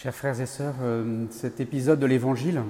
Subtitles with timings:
[0.00, 2.62] Chers frères et sœurs, euh, cet épisode de l'Évangile,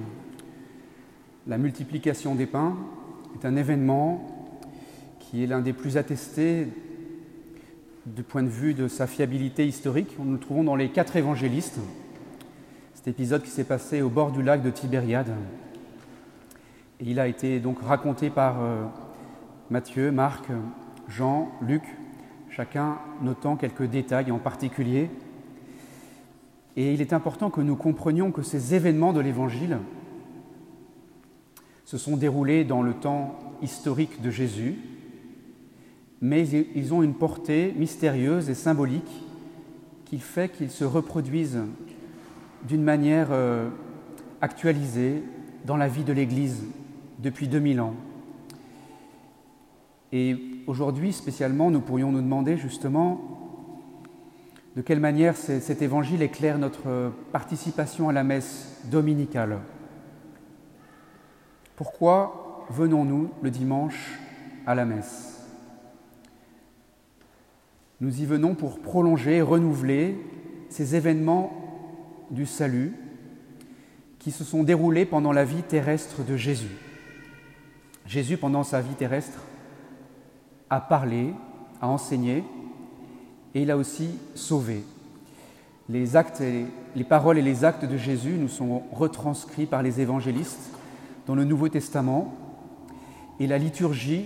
[1.45, 2.75] la multiplication des pains,
[3.35, 4.25] est un événement
[5.19, 6.69] qui est l'un des plus attestés
[8.07, 10.15] du point de vue de sa fiabilité historique.
[10.17, 11.79] Nous le trouvons dans les quatre évangélistes.
[12.95, 15.31] Cet épisode qui s'est passé au bord du lac de Tibériade.
[16.99, 18.85] Il a été donc raconté par euh,
[19.69, 20.45] Matthieu, Marc,
[21.07, 21.83] Jean, Luc,
[22.49, 25.11] chacun notant quelques détails en particulier.
[26.79, 29.79] Et il est important que nous comprenions que ces événements de l'Évangile
[31.83, 34.75] se sont déroulés dans le temps historique de Jésus,
[36.21, 39.11] mais ils ont une portée mystérieuse et symbolique
[40.05, 41.63] qui fait qu'ils se reproduisent
[42.65, 43.67] d'une manière euh,
[44.39, 45.21] actualisée
[45.65, 46.63] dans la vie de l'Église
[47.17, 47.95] depuis 2000 ans.
[50.13, 53.48] Et aujourd'hui spécialement, nous pourrions nous demander justement
[54.79, 59.59] de quelle manière cet évangile éclaire notre participation à la messe dominicale?
[61.75, 64.17] Pourquoi venons-nous le dimanche
[64.65, 65.45] à la messe?
[67.99, 70.17] Nous y venons pour prolonger, renouveler
[70.69, 71.51] ces événements
[72.31, 72.95] du salut
[74.17, 76.77] qui se sont déroulés pendant la vie terrestre de Jésus.
[78.05, 79.43] Jésus, pendant sa vie terrestre,
[80.69, 81.33] a parlé,
[81.81, 82.45] a enseigné,
[83.55, 84.83] et il a aussi sauvé.
[85.89, 86.43] Les actes,
[86.95, 90.71] les paroles et les actes de Jésus nous sont retranscrits par les évangélistes
[91.25, 92.33] dans le Nouveau Testament,
[93.39, 94.25] et la liturgie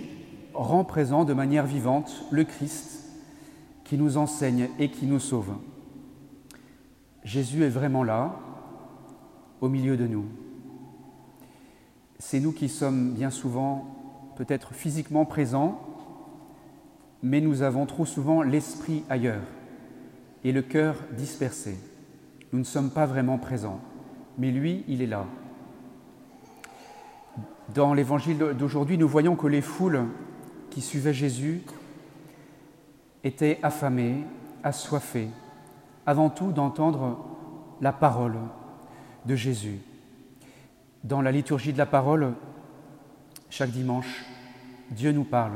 [0.52, 3.04] rend présent de manière vivante le Christ
[3.84, 5.52] qui nous enseigne et qui nous sauve.
[7.22, 8.38] Jésus est vraiment là,
[9.60, 10.26] au milieu de nous.
[12.18, 13.86] C'est nous qui sommes bien souvent
[14.36, 15.80] peut-être physiquement présents,
[17.24, 19.40] mais nous avons trop souvent l'esprit ailleurs
[20.44, 21.78] et le cœur dispersé.
[22.52, 23.80] Nous ne sommes pas vraiment présents,
[24.36, 25.24] mais lui, il est là.
[27.74, 30.04] Dans l'évangile d'aujourd'hui, nous voyons que les foules
[30.68, 31.62] qui suivaient Jésus
[33.24, 34.16] étaient affamés,
[34.62, 35.30] assoiffés,
[36.04, 37.24] avant tout d'entendre
[37.80, 38.36] la parole
[39.24, 39.78] de Jésus.
[41.04, 42.34] Dans la liturgie de la parole,
[43.48, 44.26] chaque dimanche,
[44.90, 45.54] Dieu nous parle.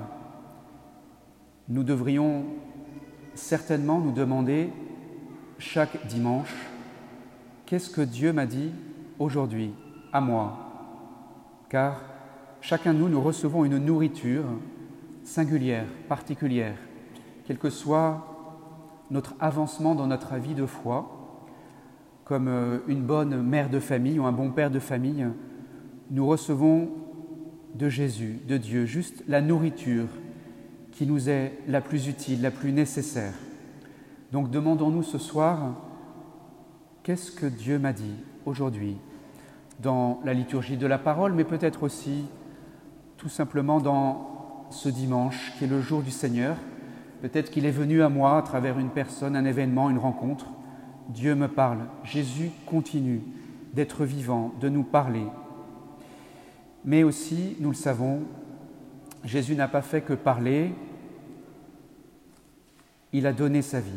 [1.69, 2.45] Nous devrions
[3.35, 4.71] certainement nous demander
[5.59, 6.55] chaque dimanche,
[7.67, 8.71] qu'est-ce que Dieu m'a dit
[9.19, 9.75] aujourd'hui,
[10.13, 10.57] à moi?
[11.69, 12.03] Car
[12.63, 14.45] chacun de nous, nous recevons une nourriture
[15.25, 16.79] singulière, particulière,
[17.47, 18.25] quel que soit
[19.11, 21.15] notre avancement dans notre vie de foi,
[22.25, 25.27] comme euh, une bonne mère de famille ou un bon père de famille,
[26.11, 26.89] nous recevons
[27.75, 30.09] de Jésus, de Dieu, juste la nourriture
[30.99, 33.33] qui nous est la plus utile, la plus nécessaire.
[34.33, 35.77] Donc demandons-nous ce soir,
[37.05, 38.17] qu'est-ce que Dieu m'a dit
[38.47, 38.97] aujourd'hui
[39.79, 42.25] dans la liturgie de la parole, mais peut-être aussi
[43.17, 46.57] tout simplement dans ce dimanche qui est le jour du Seigneur,
[47.21, 50.47] Peut-être qu'il est venu à moi à travers une personne, un événement, une rencontre.
[51.09, 51.81] Dieu me parle.
[52.05, 53.23] Jésus continue
[53.75, 55.27] d'être vivant, de nous parler.
[56.85, 58.21] Mais aussi, nous le savons,
[59.25, 60.73] Jésus n'a pas fait que parler,
[63.13, 63.91] il a donné sa vie.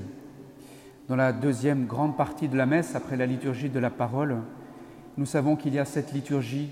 [1.07, 4.37] Dans la deuxième grande partie de la messe, après la liturgie de la parole,
[5.17, 6.69] nous savons qu'il y a cette liturgie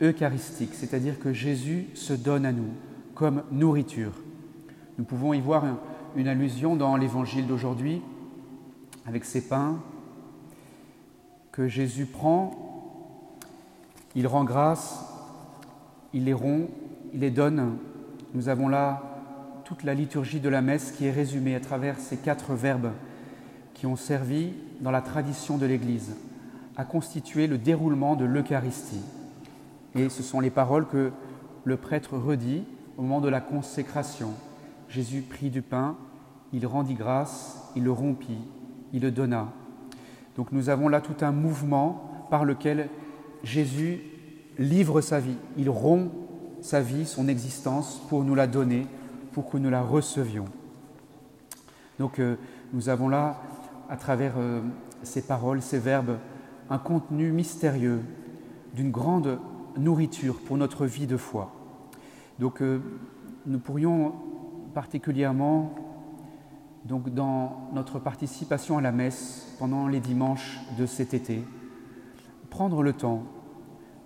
[0.00, 2.70] eucharistique, c'est-à-dire que Jésus se donne à nous
[3.14, 4.12] comme nourriture.
[4.98, 5.64] Nous pouvons y voir
[6.16, 8.00] une allusion dans l'évangile d'aujourd'hui
[9.06, 9.78] avec ces pains
[11.52, 12.52] que Jésus prend,
[14.14, 15.04] il rend grâce,
[16.14, 16.68] il les rompt,
[17.12, 17.76] il les donne.
[18.34, 19.09] Nous avons là
[19.70, 22.90] toute la liturgie de la messe qui est résumée à travers ces quatre verbes
[23.72, 26.16] qui ont servi dans la tradition de l'Église
[26.76, 29.04] à constituer le déroulement de l'Eucharistie.
[29.94, 31.12] Et ce sont les paroles que
[31.62, 32.64] le prêtre redit
[32.98, 34.32] au moment de la consécration,
[34.88, 35.96] Jésus prit du pain,
[36.52, 38.42] il rendit grâce, il le rompit,
[38.92, 39.52] il le donna.
[40.34, 42.88] Donc nous avons là tout un mouvement par lequel
[43.44, 44.00] Jésus
[44.58, 46.10] livre sa vie, il rompt
[46.60, 48.88] sa vie, son existence pour nous la donner,
[49.32, 50.46] pour que nous la recevions.
[51.98, 52.36] Donc euh,
[52.72, 53.40] nous avons là,
[53.88, 54.60] à travers euh,
[55.02, 56.18] ces paroles, ces verbes,
[56.68, 58.00] un contenu mystérieux
[58.74, 59.38] d'une grande
[59.76, 61.52] nourriture pour notre vie de foi.
[62.38, 62.80] Donc euh,
[63.46, 64.14] nous pourrions
[64.74, 65.74] particulièrement
[66.84, 71.44] donc dans notre participation à la messe pendant les dimanches de cet été,
[72.48, 73.24] prendre le temps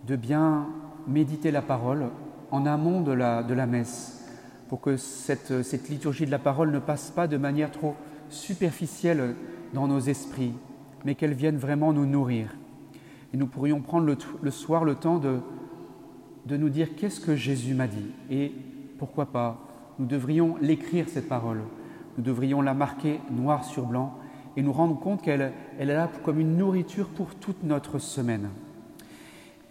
[0.06, 0.66] de bien
[1.06, 2.10] méditer la parole
[2.50, 4.23] en amont de la, de la messe,
[4.68, 7.94] pour que cette, cette liturgie de la parole ne passe pas de manière trop
[8.28, 9.34] superficielle
[9.72, 10.52] dans nos esprits,
[11.04, 12.56] mais qu'elles viennent vraiment nous nourrir.
[13.32, 14.06] Et nous pourrions prendre
[14.42, 15.40] le, soir le temps de,
[16.46, 18.12] de nous dire qu'est-ce que Jésus m'a dit.
[18.30, 18.52] Et
[18.98, 19.58] pourquoi pas,
[19.98, 21.62] nous devrions l'écrire, cette parole.
[22.16, 24.18] Nous devrions la marquer noir sur blanc
[24.56, 28.50] et nous rendre compte qu'elle elle est là comme une nourriture pour toute notre semaine.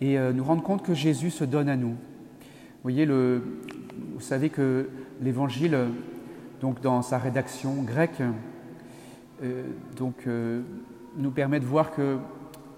[0.01, 1.92] Et euh, nous rendre compte que Jésus se donne à nous.
[1.92, 3.62] Vous voyez, le,
[4.13, 4.89] vous savez que
[5.21, 5.77] l'Évangile,
[6.62, 8.21] donc dans sa rédaction grecque,
[9.42, 9.63] euh,
[9.98, 10.62] donc, euh,
[11.18, 12.18] nous permet de voir que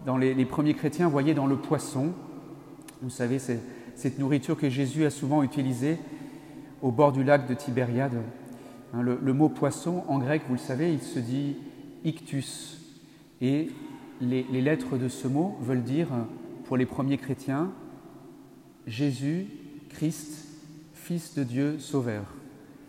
[0.05, 2.13] dans les, premiers chrétiens voyaient dans le poisson,
[3.01, 3.59] vous savez, c'est
[3.95, 5.97] cette nourriture que Jésus a souvent utilisée
[6.81, 8.15] au bord du lac de Tibériade.
[8.93, 11.57] Hein, le, mot poisson, en grec, vous le savez, il se dit
[12.03, 12.81] ictus.
[13.41, 13.69] Et
[14.21, 16.07] les, lettres de ce mot veulent dire,
[16.65, 17.71] pour les premiers chrétiens,
[18.87, 19.47] Jésus,
[19.89, 20.55] Christ,
[21.06, 22.24] Fils de Dieu, Sauveur.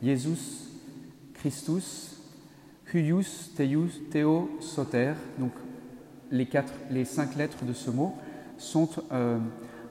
[0.03, 0.71] Jesus,
[1.35, 2.17] Christus,
[2.87, 5.13] Huius, Teius, Théo, Soter.
[5.39, 5.53] Donc
[6.31, 8.15] les, quatre, les cinq lettres de ce mot
[8.57, 9.39] sont euh,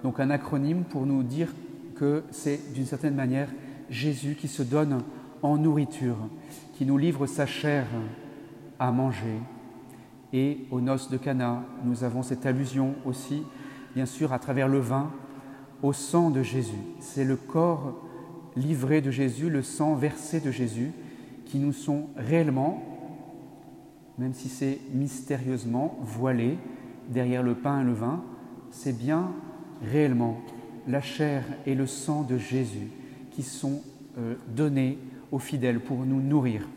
[0.02, 1.50] donc un acronyme pour nous dire
[1.98, 3.48] que c'est d'une certaine manière
[3.92, 5.04] Jésus qui se donne
[5.44, 6.18] en nourriture,
[6.74, 7.86] qui nous livre sa chair
[8.80, 9.38] à manger.
[10.34, 13.44] Et aux noces de Cana, nous avons cette allusion aussi,
[13.94, 15.12] bien sûr, à travers le vin,
[15.84, 16.74] au sang de Jésus.
[17.00, 18.02] C'est le corps
[18.56, 20.92] livré de Jésus, le sang versé de Jésus,
[21.46, 22.84] qui nous sont réellement,
[24.18, 26.58] même si c'est mystérieusement voilé
[27.10, 28.24] derrière le pain et le vin,
[28.72, 29.32] c'est bien
[29.84, 30.42] réellement
[30.88, 32.90] la chair et le sang de Jésus
[33.32, 33.82] qui sont
[34.18, 34.98] euh, donnés
[35.32, 36.68] aux fidèles pour nous nourrir.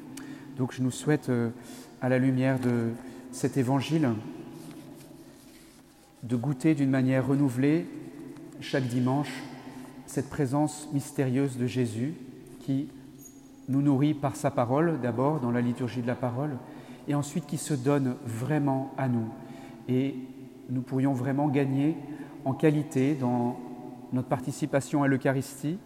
[0.56, 1.50] Donc je nous souhaite, euh,
[2.00, 2.90] à la lumière de
[3.32, 4.08] cet évangile,
[6.22, 7.86] de goûter d'une manière renouvelée
[8.60, 9.32] chaque dimanche
[10.08, 12.14] cette présence mystérieuse de Jésus
[12.60, 12.88] qui
[13.68, 16.56] nous nourrit par sa parole, d'abord dans la liturgie de la parole,
[17.06, 19.28] et ensuite qui se donne vraiment à nous.
[19.86, 20.14] Et
[20.70, 21.96] nous pourrions vraiment gagner
[22.44, 23.58] en qualité dans
[24.12, 25.78] notre participation à l'Eucharistie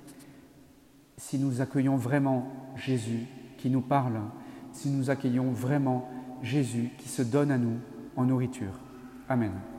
[1.16, 2.46] si nous accueillons vraiment
[2.76, 3.26] Jésus
[3.58, 4.20] qui nous parle,
[4.72, 6.08] si nous accueillons vraiment
[6.42, 7.78] Jésus qui se donne à nous
[8.16, 8.78] en nourriture.
[9.28, 9.71] Amen.